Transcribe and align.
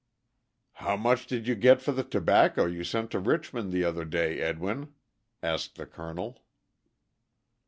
"How 0.81 0.97
much 0.97 1.27
did 1.27 1.47
you 1.47 1.53
get 1.53 1.79
for 1.79 1.91
the 1.91 2.03
tobacco 2.03 2.65
you 2.65 2.83
sent 2.83 3.11
to 3.11 3.19
Richmond 3.19 3.71
the 3.71 3.83
other 3.83 4.03
day, 4.03 4.39
Edwin?" 4.41 4.95
asked 5.43 5.75
the 5.75 5.85
colonel. 5.85 6.43